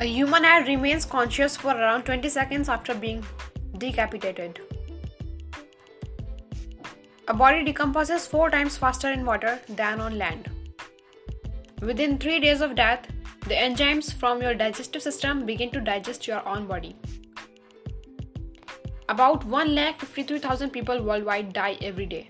[0.00, 3.24] A human head remains conscious for around 20 seconds after being
[3.78, 4.60] decapitated.
[7.26, 10.48] A body decomposes four times faster in water than on land.
[11.82, 13.08] Within three days of death,
[13.48, 16.94] the enzymes from your digestive system begin to digest your own body.
[19.08, 22.28] About 1,53,000 people worldwide die every day.